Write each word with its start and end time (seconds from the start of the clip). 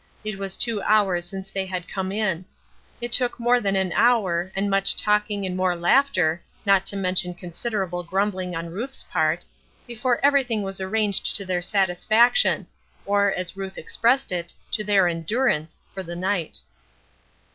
It 0.23 0.39
was 0.39 0.57
two 0.57 0.81
hours 0.81 1.25
since 1.25 1.51
they 1.51 1.67
had 1.67 1.87
come 1.87 2.11
in. 2.11 2.43
It 2.99 3.11
took 3.11 3.39
more 3.39 3.59
than 3.59 3.75
an 3.75 3.93
hour, 3.95 4.51
and 4.55 4.67
much 4.67 4.95
talking 4.97 5.45
and 5.45 5.55
more 5.55 5.75
laughter, 5.75 6.41
not 6.65 6.87
to 6.87 6.95
mention 6.95 7.35
considerable 7.35 8.01
grumbling 8.01 8.55
on 8.55 8.71
Ruth's 8.71 9.03
part, 9.03 9.45
before 9.85 10.19
everything 10.25 10.63
was 10.63 10.81
arranged 10.81 11.35
to 11.35 11.45
their 11.45 11.61
satisfaction 11.61 12.65
or, 13.05 13.31
as 13.31 13.55
Ruth 13.55 13.77
expressed 13.77 14.31
it, 14.31 14.55
"to 14.71 14.83
their 14.83 15.07
endurance" 15.07 15.81
for 15.93 16.01
the 16.01 16.15
night. 16.15 16.61